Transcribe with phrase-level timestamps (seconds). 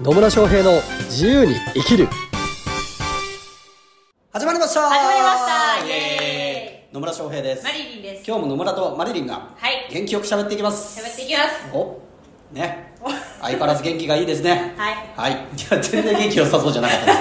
[0.00, 0.72] 野村翔平の
[1.08, 2.08] 自由に生きる。
[4.32, 4.88] 始まりました。
[4.90, 5.86] 始まりました。
[5.86, 6.94] イエーイ。
[6.94, 7.64] 野村翔平です。
[7.64, 8.24] マリリンです。
[8.26, 9.88] 今日も野村とマリリンがはい。
[9.90, 11.00] 元気よく喋っていきます。
[11.00, 11.76] 喋っていきます。
[11.76, 11.98] お
[12.52, 12.94] ね。
[13.40, 14.74] 相変わらず元気がいいですね。
[14.76, 14.94] はい。
[15.16, 15.32] はい。
[15.32, 15.36] い
[15.70, 17.20] や全然元気良さそうじゃなかったです。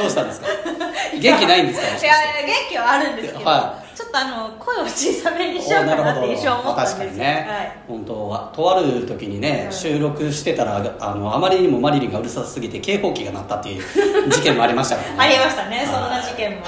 [0.00, 0.46] どうしたんですか？
[1.20, 1.86] 元気ないんですか？
[1.86, 1.98] いや
[2.44, 3.81] 元気はあるんですけど、はちょっ
[4.12, 6.98] とあの声を小さめにしようかなって一瞬思ったんですよ。
[6.98, 9.72] 確かにね、本当はとある時にね、うん。
[9.72, 13.82] 収録してたらあのあまりにもマリリンがうるさすぎて警報器が鳴ったっていう
[14.30, 15.16] 事件もありましたからね。
[15.18, 15.86] ありましたねはい。
[15.86, 16.58] そんな事件も。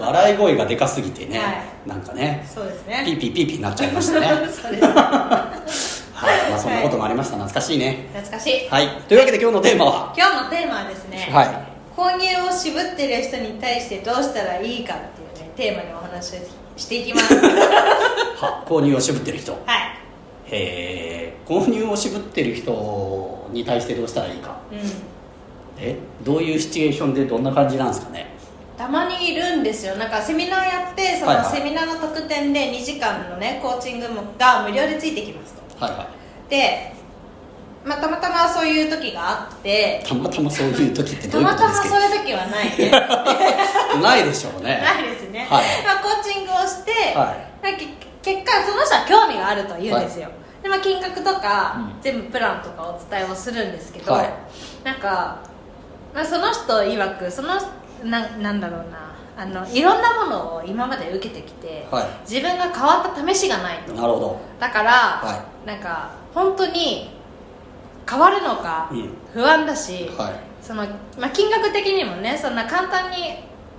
[0.06, 1.62] 笑い声がでかすぎてね、はい。
[1.86, 3.02] なんかねそうですね。
[3.04, 4.28] ピーピーピーピーなっちゃいましたね。
[4.28, 4.82] そうで
[5.68, 7.36] すはい、まあ、そんなこともありました。
[7.36, 8.06] 懐かしいね。
[8.12, 8.68] 懐かしい。
[8.68, 8.88] はい。
[9.08, 10.14] というわけで今日のテーマは？
[10.14, 11.69] 今日のテーマはですね、はい
[12.00, 14.98] 購入を渋ってる人に対してどうしたらいいかっ
[15.34, 16.38] ていうねテーマにお話を
[16.78, 17.34] していきます。
[17.34, 17.42] は
[18.36, 19.52] は購入を渋ってる人。
[19.52, 19.56] い。
[19.56, 19.58] へ
[20.46, 24.56] え購入を渋ってる人に対してどうしたらいいか。
[24.72, 24.78] うん。
[25.78, 25.96] え？
[26.24, 28.28] どういうシチュエーションでどんな感じなんですかね？
[28.78, 29.96] たまにいるんですよ。
[29.96, 31.44] なんかセミナーやってそはいはい。
[31.44, 35.84] のセミナーの特典で2時間のねコーチングもが無料でついてきますと。
[35.84, 36.50] はいはい。
[36.50, 36.94] で、
[37.84, 40.04] まあ、たまたまそういう時があって。
[40.06, 42.90] たまたまそういう時ってどういうたまたますことでかそういう時はないね。
[44.02, 44.82] ないでしょうね。
[44.84, 45.64] ないですね、はい。
[45.84, 47.88] まあ、コーチングをして、はまあけ
[48.22, 50.28] 結果その人は興味があると言うんですよ、
[50.62, 52.02] でまあ、金額とか、うん。
[52.02, 54.30] 全部プランとかお伝えをするんですけど、はい。
[54.84, 55.38] なんか、
[56.14, 57.54] まあ、その人曰くその
[58.04, 59.10] ななんだろうな。
[59.36, 63.94] あのいろんなものを今まで受けてきて、は自分が変わった試しがないと。
[63.94, 64.40] なるほど。
[64.58, 67.19] だから、はなんか本当に
[68.10, 69.10] 変わるのかうん。
[69.32, 70.40] 不安だし、はい。
[70.60, 70.84] その
[71.18, 73.36] まあ、金額的にもねそんな簡単に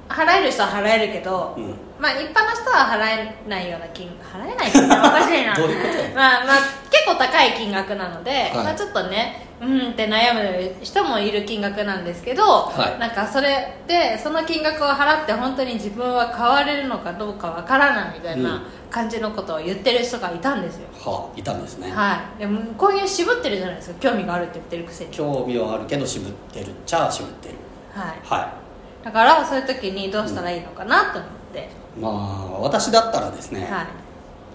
[0.08, 1.74] 払える人は払えるけど、うん。
[2.00, 5.54] まあ、一般の人は払えないような金払えないっておかしいな。
[6.16, 6.58] まあまあ
[7.06, 8.54] 結構高い金額なので、はい。
[8.56, 13.00] まあ、ちょっとねうんって悩む人もいる金額なんですけど、はい。
[13.00, 18.44] なんかそれでその金額を払って本当に自分は変われるのかどうかわからないみたいうん。
[18.44, 21.90] な感じのことを言ってる人がいたんですよ、はあいたんですね。
[21.92, 22.40] はい。
[22.40, 23.96] でもこういう渋ってるじゃないですか。
[24.00, 25.12] 興味があるって言ってるくせに。
[25.12, 27.56] 興味はあるけど渋ってるっちゃ渋ってる。
[27.94, 28.20] はい。
[28.24, 28.54] は
[29.04, 33.88] だからそういう時にどうしたらいいのかなと思って、いまあ私だったらですね、はい。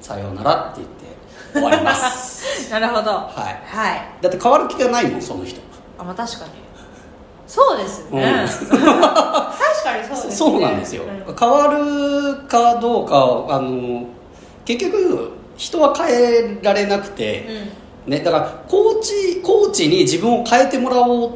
[0.01, 1.16] さようならって言って
[1.61, 2.71] 終わります。
[2.71, 3.11] なるほど。
[3.11, 3.77] はい。
[3.77, 4.03] はい。
[4.21, 5.61] だって変わる気がないもんその人。
[5.99, 6.51] あまあ確かに。
[7.47, 8.49] そうですね、うん。
[8.69, 8.85] 確
[9.85, 10.33] かにそうですね。
[10.33, 11.35] そうなんですよ、うん。
[11.39, 14.05] 変わるかどうかあの
[14.65, 17.49] 結局人は変えられなくて、
[18.07, 21.33] ね、だからコーチコーチに自分を変えてもらおうっ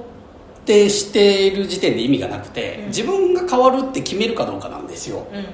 [0.67, 2.87] てしている時点で意味がなくて、うん。
[2.89, 5.25] 自分が変わるって決めるかどうかなんですよ。
[5.33, 5.47] うんうん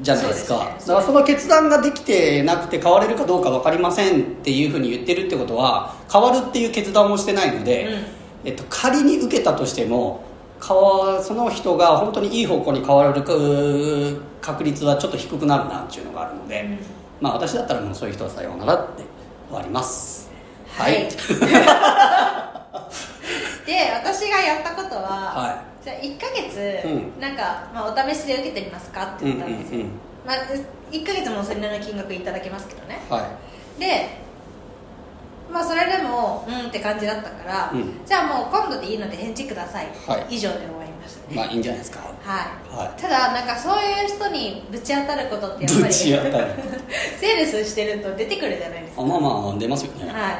[0.00, 0.64] じゃないですか。
[0.64, 0.76] ね。
[0.78, 8.04] だからその決断ができてなくて変われるかどうか分かりませんっていうふうに言ってるってことは変わるっていう決断をしてないので、うん。
[8.46, 10.22] えっと、仮に受けたとしても
[10.66, 16.78] 変わその人が本当にいい方向に変わるく確率はちょっと低くなるなっていうのがあるので、うん。
[17.20, 19.02] まあ私だったらもうそういう人はさようならって
[19.48, 20.30] 終わります。
[20.68, 21.08] はい。
[23.66, 27.20] で私がやったことは、はじゃあ1ヶ月、うん。
[27.20, 29.14] なんか、まあ、お試しで受けてみますか？
[29.16, 29.92] って言ったんですよ、うんうんうん
[30.26, 30.36] まあ、
[30.90, 33.02] 1ヶ月もそれなりの金額いただけますけどね。
[33.10, 33.28] は
[33.76, 33.80] い。
[33.80, 34.24] で
[35.52, 38.00] まあそれでもうんって感じだったから、うん。
[38.06, 40.36] じゃあもう今度でいいので返事ください、はい。
[40.36, 41.28] 以上で終わりました。
[41.28, 42.00] ねまあいいんじゃないですか。
[42.00, 43.00] はい、はい。
[43.00, 46.52] ただなんかそういう人にぶち当たることってやっぱぶりち当たる。
[47.20, 49.02] セールスしてると出てくるじゃないですか。
[49.02, 50.36] あまあまあ出ますよね、はい。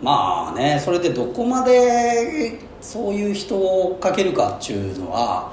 [0.00, 5.52] まあねそれでどこまでそういう人をかけるかっていうのは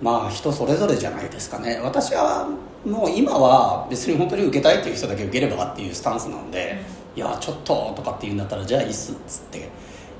[0.00, 1.80] まあ人それぞれじゃないですかね。
[1.82, 2.48] 私は
[2.84, 6.78] もう今は別に本当に受けたいっていう人だけ受ければっていうスタンスなので、
[7.16, 9.70] いやちょっととかって言うんだったらじゃあいいっすっつって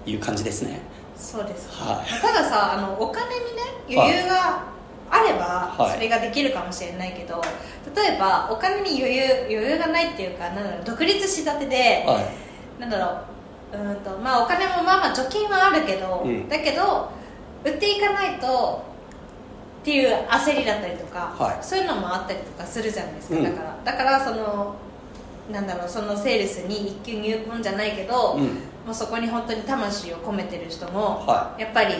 [0.07, 0.81] いう感じですね。
[1.17, 2.21] そうです、はい。
[2.21, 4.65] たださあのお金にね余裕が
[5.11, 5.95] あればはい。
[5.95, 7.41] それができるかもしれないけど、
[7.95, 12.81] 例えばお金に余裕余裕がないっていうかなんだろう独立したてで、はい。
[12.81, 13.36] なんだろう
[13.73, 16.49] うーんとまあお金もまあまあ貯金はあるけど、うん。
[16.49, 17.11] だけど
[17.65, 18.85] 売っていかないと
[19.83, 21.65] っていう焦りだったりとか、はい。
[21.65, 23.45] そういうのもあったりとかするじゃないですか、うん。
[23.45, 24.75] だからだからその
[25.53, 28.45] なんだろうそのセールスに一級入魂じゃないけど、うん。
[28.87, 31.95] もうそこに本当に魂を込めてる人も、はやっぱり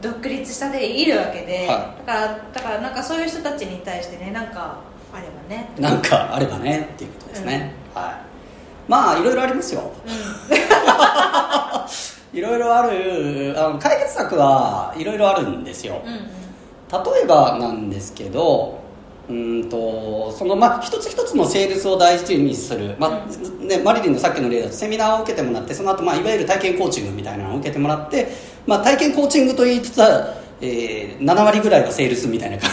[0.00, 4.78] 独立したているわけで、はだからだからなんかそういう人たちに対してねなんか
[5.12, 5.68] あればね。
[5.78, 8.35] なんかあればねっていうことですね、はい
[8.88, 9.92] まあいろいろありますよ。
[12.32, 16.18] いろいろあるあの解決策はいろいろあるんですよ、うんうん。
[17.14, 18.78] 例えばなんですけど
[19.28, 28.28] うんとそのまあ一つ一つのセールスを大事にする、まあね、マリリンのさっきの例だとセミナーを受けてもらってその後、まあいわゆる体験コーチングみたいなのを受けてもらって、
[28.66, 32.70] まあ、体験コーチングと言いつつは、えー、7割ぐらいがセールスみたいな感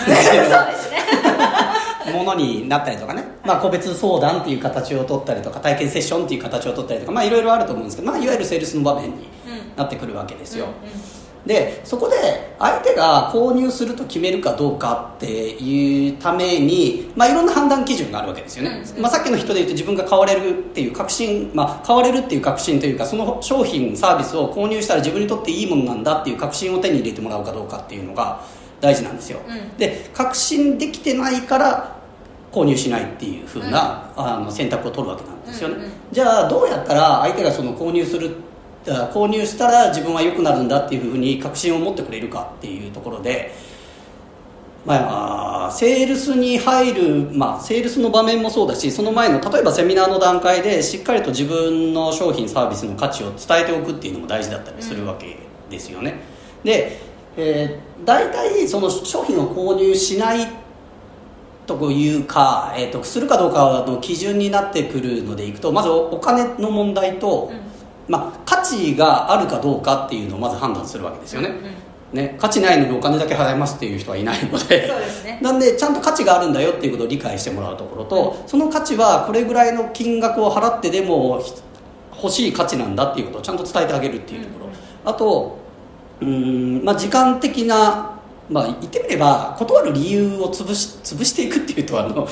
[2.06, 9.28] じ ものになったりとかね、まあ、個別相談っていう形を取ったりとか体験セッションっていう形を取ったりとか、まあ、いろいろあると思うんですけど、まあ、いわゆるセールスの場面に
[9.76, 10.68] なってくるわけですよ、
[11.46, 28.42] でそこで相手が購入すると決めるかどうかっていうために、まあ、いろんな判断基準があるわけですよね、まあ、さっきの人で言うと自分が買われるっていう確信、まあ、買われるっていう確信というかその商品サービスを購入したら自分にとっていいものなんだっていう確信を手に入れてもらうかどうかっていうのが
[28.80, 29.78] 大事なんですよ、うん。
[29.78, 31.93] で確信できてないから
[32.54, 35.92] 購入しないっていう風な、あの選択を取るわけなんですよね、うんうん。
[36.12, 38.36] じゃあどうやったら相手がその購入する
[38.88, 43.54] あ購入したら自分は良くなるんだっていうふうに確信を持ってくれるかっていうところで、
[44.86, 55.38] まあ、セールスに入る、まあ、セールスの場面もそうだしその前の例えばセミナーの段階でしっかりと自分の商品サービスの価値を伝えておくっていうのも大事だったりするわけ
[55.70, 56.20] ですよね、
[56.64, 57.00] で、
[57.36, 60.48] えー、大体その商品を購入しない
[61.66, 67.52] というか、えー、とするかどうかの基準になってくるのでいくとまずお金の問題と、
[68.08, 71.50] まあ、価値があるかどうかっていうのをまず判断するわけですよね,、
[72.12, 74.92] ね価値ないのにお金だけ払いますっていう人はいないので。
[75.24, 75.40] ね。
[75.42, 81.54] なんでちゃんと価値があるんだよっていうことを理解してもらうところとその価値はこれぐらいの金額を払ってでもひ
[82.16, 85.64] 欲しい価値なんだっていうことをちゃんと伝えてあげるっていうところ、あと
[86.22, 88.13] うーん、まあ、時間的な、
[88.50, 92.28] まあ、言ってみれば断る理由を潰し潰していくっていうとあの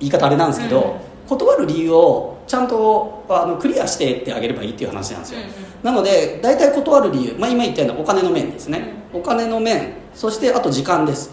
[0.00, 1.28] 言い方あれなんですけど、うん。
[1.28, 5.50] 断る理由をちゃんとあのクリアしていってあげればいいっていう話なんですよ、うんうん。
[5.82, 11.30] なので大体断る理由、まあ、今言ったようなお金の面ですね、お金の面そしてあと時間です、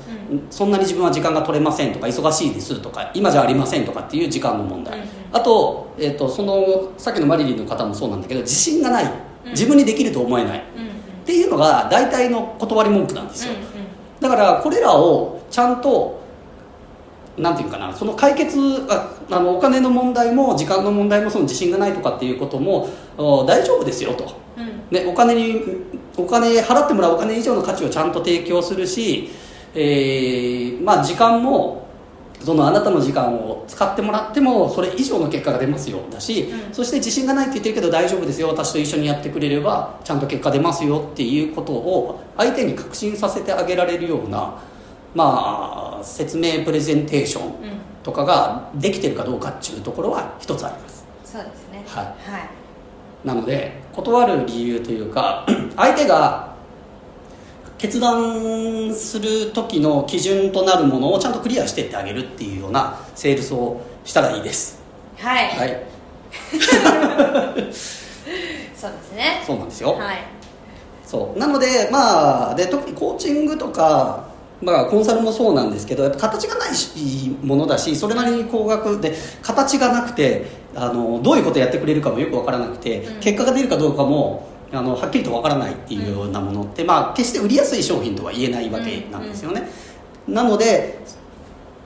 [0.49, 5.09] そんなに自分は時間が取れませんとか忙しいですとか今じゃありませんとかっていう時間の問題、うんうん。
[5.33, 9.11] あと,、えー、とそのさっきのマリリンの方もそうなんだけど自信がない。
[9.43, 10.89] 自分にできると思えない、うんうん。
[10.89, 10.91] っ
[11.25, 13.80] ていうのが大体の断り文句なんですよ、うんうん
[14.21, 16.21] だからこれらをちゃんと
[17.37, 18.57] なんていうかなその解決
[18.87, 22.87] ああのお金の問題も時間の問題もその自信がないとかっていうことも
[23.17, 24.95] お大丈夫ですよと、うん。
[24.95, 25.61] ね、お金に
[26.17, 29.29] お金払ってもらうお金以上の価値をちゃんと提供するし、
[29.73, 31.80] えーまあ、時間も
[32.43, 36.73] そのあなたの時間を使ってもらってもそれ以上の結果が出ますよだし、うん。
[36.73, 44.59] そして自信がないって言ってるけど大丈夫ですよ私と一緒にやってくれればちゃんと結果出ますよっていうことを相手に確信させてあげられるような、
[45.13, 51.05] まあ、説明プレゼンテーションうんとかができてるかどうかっていうところは一つあります。
[51.23, 51.83] そうですね。
[51.87, 52.05] はい。
[52.05, 52.15] はい。
[53.23, 55.45] なので断る理由というか
[55.77, 56.50] 相手が
[57.81, 64.79] 決断する時の基準となるものをちゃんとクリアしていってあげるっていうようなセールスをしたらいいです。
[65.17, 65.83] はい、はい。
[68.75, 69.43] そうですね。
[69.47, 70.17] そうなんですよ、はい。
[71.03, 71.39] そう。
[71.39, 74.29] なのでまあで特にコーチングとか
[74.61, 80.45] まあ、コンサルもそうなんですけどやっぱ形がないしものだしそれなりに高額で形がなくて
[80.75, 83.19] あのどういうことやってくれるかもよく分からなくて、うん。
[83.21, 89.63] 結果が出るかどうかもあのはっきりと分からないっていうようなものって、まあ、決して売りやすい商品とは言えないわけなんですよね、
[90.27, 90.99] なので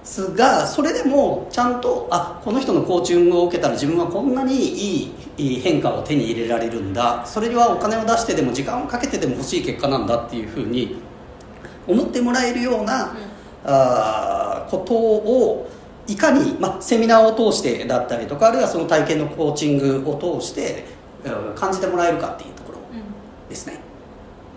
[0.04, 7.26] すがそれでもちゃんとあこの人のコーチングを受けたら自分はこんなにいい変化を手に入れられるんだ。
[7.26, 10.98] それにはお金を出してでも時間をかけてでも欲しい結果なんだっていうふうに
[11.88, 13.16] 思ってもらえるような、
[13.64, 15.69] あーことを
[16.07, 20.86] いかに、まあ、セミナーを通してだったりとかあるいはその体験のコーチングを通して
[21.24, 22.55] うん感じてもらえるかっていう
[23.56, 23.80] ですね。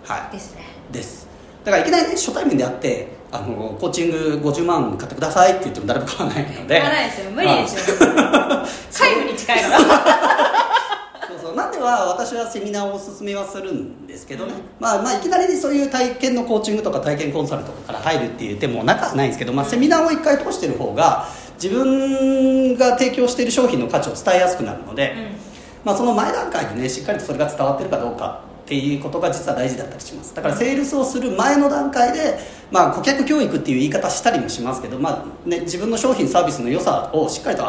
[0.05, 0.29] はい。
[0.29, 0.61] んですね。
[0.91, 1.27] です。
[1.63, 6.79] だからいきなりね初対面であってあのコーチング50万買ってくださいって言っても誰も買わないので。
[6.79, 7.31] 買わないですよ。
[7.31, 7.97] 無理ですよ。
[8.07, 9.79] 皆無 に近いから
[11.29, 11.55] そうそう。
[11.55, 21.27] なんでは私はセミナーをおすすめはするんですけどね、まあ、まあいきなりそういう体験のコーチングとか体験コンサルとかから入るっていう手もなくはないんですけど、まあ、セミナーを一回通してる方が
[21.61, 25.13] 自分が提供している商品の価値を伝えやすくなるので、
[25.83, 30.35] まあ、その前段階でねしっかりとそれが伝わってるかどうかっていうことが実は大事だったりします。
[30.35, 32.37] だからセールスをする前の段階で、
[32.69, 37.63] まあ、顧客教育っていう言い方したりもしますけど、まあね、自分の商品サービスの良さをしっかりと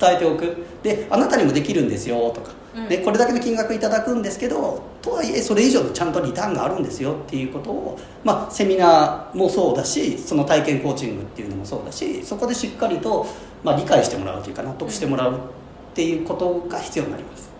[0.00, 0.56] 伝えておく。
[0.82, 2.88] であなたにもできるんですよとか、うん。
[2.88, 13.24] でこれだけの金額いただくんですけどとはいえそれ以上のちゃんとリターンがあるんですよっていうことを、まあ、セミナーもそうだしその体験コーチングっていうのもそうだしそこでしっかりと、
[13.62, 17.52] まあ、理解してもらうというか納得してもらうっていうことが必要になります。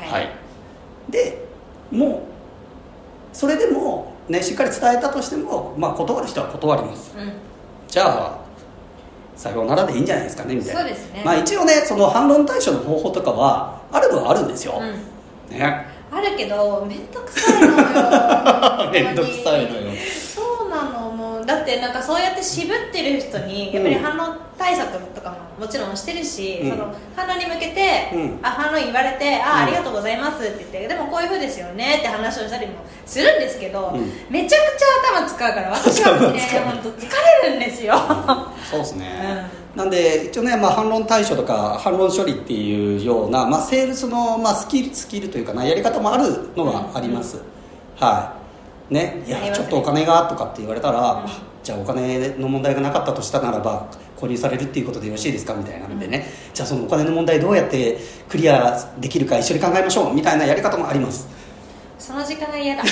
[0.00, 0.30] はい、
[1.10, 1.43] で
[1.94, 2.26] も
[3.32, 7.14] うそれでも、ね、しっかり伝えたとしても、まあ、断る人は断ります。
[7.16, 7.32] うん。
[7.88, 8.38] じゃあ
[9.36, 10.80] さようならでいいんじゃないですかねみたいな。
[10.80, 11.22] そうですね。
[11.24, 15.56] まあ一応ねその反論対処の方法とかはあるのはあるんですよ、うん。
[15.56, 15.86] ね。
[16.10, 18.90] あるけど面倒くさいのよ。
[18.92, 19.92] めんどくさいのよ。
[20.34, 21.46] そうなのもう。
[21.46, 26.70] だってなんかそうやって渋ってる人にやっぱり反論対策とかももちろんしてるし、うん。
[26.70, 28.38] その反論に向けて、うん。
[28.42, 29.62] あ反論言われてあ、うん。
[29.64, 32.74] ありがとうございますって言ってでもこういうふうですよねって話をしたりも
[33.06, 34.12] するんですけど、うん。
[34.30, 37.08] めちゃくちゃ頭使うから私はね本当疲
[37.44, 37.94] れるんですよ。
[38.70, 39.46] そうですね、
[39.76, 47.40] なんで一応ね、まあ、反論対処とか反論処理っていうような、まあ、セールスの、まあ、スキルスキルというかなやり方もあるのはあります、
[47.96, 48.36] は
[48.90, 48.94] い。
[48.94, 49.22] ね。
[49.26, 51.02] いやちょっとお金がとかって言われたら、ん。
[51.02, 51.26] あ
[51.62, 55.54] じゃあお金の問題がなかったとしたならば購入されるっていうことでよろしいですか？
[55.54, 60.14] みたいなんでね、じゃあそのお金の問題どうやってクリアできるか一緒に考えましょう。
[60.14, 61.28] みたいなやり方もあります。
[61.98, 62.82] その時間が嫌だ。
[62.82, 62.86] っ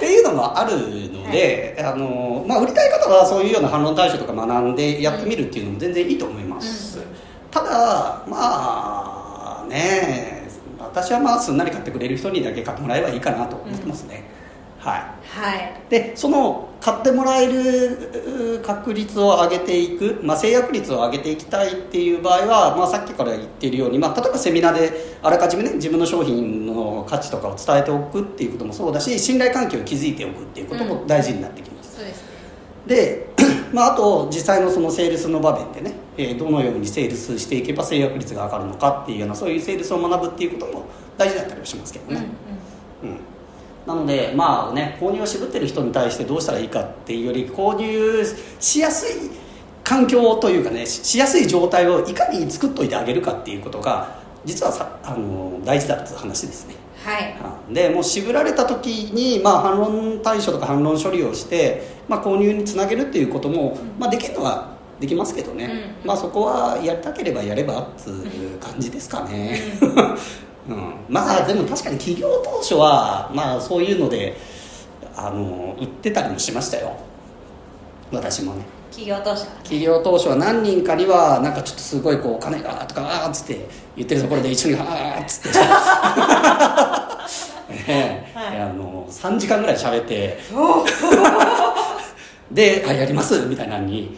[0.00, 0.76] ていうのもある
[1.12, 7.06] ので、あのまあ、売りたい方はそういうような反論対処とか学んでやってみるっていうのも全然いいと思います、うん
[7.48, 10.46] ただまあね
[10.78, 14.24] 私はまあすんなり買ってくれる人にだけ買ってもらえばいいかなと思ってますね、
[14.86, 15.00] はい。
[15.28, 15.72] はい。
[15.90, 32.28] でその買ってもらえるう確率を上げていく、まあ、制約率を上げていきたいっていう場合は、まあ、さっきから言っているように、まあ、例えばセミナーであらかじめね自分の商品の価値とかを伝えておくっていうこともそうだし信頼関係を築いておくっていうことも大事になってきます、そうですね。
[32.86, 33.26] で、
[33.74, 40.84] まあ、あと実際のそのセールスの場面でね、えーどのようにセールスしていけば制約率が上がるのかっていうようなそういうセールスを学ぶっていうことも
[41.18, 42.45] 大事だったりはしますけどね、うん
[43.86, 48.24] なのでまあね購入を渋ってる人に対してどうしたらいいかっていうより購入
[48.58, 49.30] しやすい
[49.84, 56.74] 環境というかねししやすい状態をいかに作っといてあげるかっていうことが実はさあの大事だっていう話ですね。
[57.04, 57.36] はい。
[57.40, 66.08] うんでもう渋られた時に、まあ、反論対処とか反論処理をして、まあ、購入につなげるっていうことも、まあ、できるのはできますけどね、うん。
[66.08, 69.60] まあ、そこはやりたければやればっていう感じですかね、
[70.68, 74.36] うん、まあでも確かに企業当初は、まあ、そういうので
[75.14, 76.96] あの売ってたりもしましたよ。
[78.12, 78.64] 私もね。
[78.90, 85.58] 企業当社企業当初は何人かにはなんかちょっとすごいこうお金がとかあーっつって言ってるところで一緒にあーっつって。
[88.38, 90.38] あの3時間ぐらい喋って。
[92.50, 93.38] であやります？
[93.46, 94.16] みたいなのに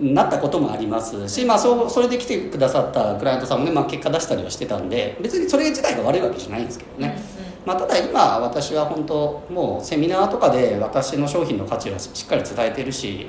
[0.00, 7.20] なったこともありますし、まあ、そうそれで来てくださったクライアントさんもね、まあ、結果出したりはしてたんで別にそれ自体が悪いわけじゃないんですけどね、
[7.66, 13.26] まあ、ただ今私は本当もうセミナーとかで私の商品の価値をしっかり伝えてるし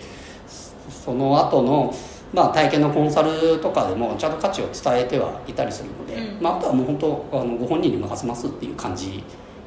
[1.05, 1.93] その後の
[2.33, 6.43] まあ体験のコンサルとかでもちゃんと価値を伝えてはいたりするので、うん。
[6.43, 9.23] まあ、あとはもう本当あのご本人に任せますっていう感じ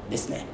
[0.08, 0.46] ですね。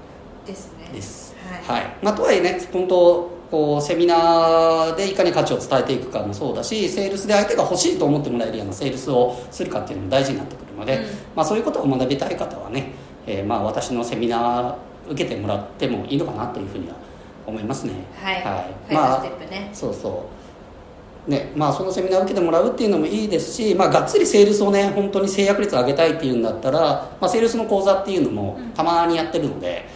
[0.46, 0.88] ですね。
[0.92, 1.36] です。
[1.66, 1.82] はい。
[1.82, 1.96] はい。
[2.02, 11.04] まあ、とはいえね本当こうセミナーでいかに価値を伝えていくかもそうだしセールスで相手が欲しいと思ってもらえるようなセールスをするかっていうのも大事になってくるので、うん。
[11.34, 12.92] まあ、そういうことを学びたい方はね、
[13.26, 14.74] えーまあ私のセミナー
[15.10, 16.94] 受けてもらってもいいのかなというふうには
[17.46, 17.92] 思いますね。
[18.20, 18.34] はい。
[18.42, 18.94] はい。
[18.94, 19.70] まあね。
[19.72, 20.28] そうそ
[21.26, 21.30] う。
[21.30, 26.80] ねまあそのセミナーを受けてもらうっていうのもいいですし、まあ、がっつりセールスをね本当に制約率を上げたいっていうんだったら、
[27.20, 29.86] まあ、セールスの講座っていうのもたまにやってるので、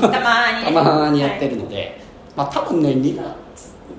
[0.00, 2.05] たまーに たまにやってるるので、
[2.36, 3.46] まあ多分ね2月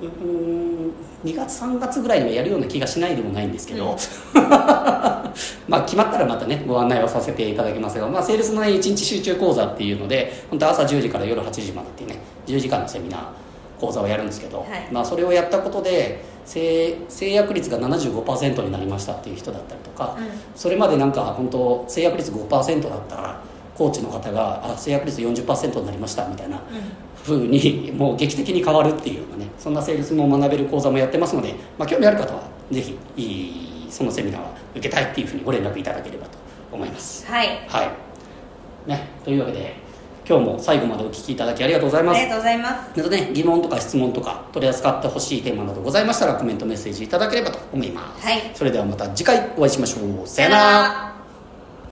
[0.01, 0.91] うーん
[1.25, 3.97] 2月3月ぐらいにはやるような気がしないでもないんですけど、
[4.35, 4.49] うん。
[4.49, 5.33] ま
[5.79, 13.21] あ決まったらまたねご案内をさせていただきますが、まあ、セールスのね1日集中講座っていうので本当朝10時から夜8時までっていうね10時間のセミナー
[13.79, 14.67] 講座をやるんですけど、はい。
[14.91, 20.25] まあ、それをやったことで制制約率が75%になりましたっていう人だったりとか、うん。
[20.55, 23.37] それまでなんか本当制約率5%だった
[23.77, 26.59] コーチの方があ制約率40%になりましたみたいな
[27.23, 36.37] 風にもう劇的に変わるっていうようなねそんなセールスも学べる講座もやってますので、まあ、興味ある方はぜひそのセミナーを受けたいっていうふうにご連絡いただければと
[36.71, 37.25] 思います。
[37.27, 37.47] はい。
[37.67, 38.89] はい。
[38.89, 39.75] ねというわけで
[40.27, 42.17] 今日も最後までお聞きいただきありがとうございます。
[42.17, 42.97] ありがとうございます。
[42.97, 48.51] またね疑問とか質問とか取り扱ってほしいテーマなどございましたらコメントメッセージいただければと思います、はい。
[48.53, 50.27] それではまた次回お会いしましょう。
[50.27, 51.16] さよなら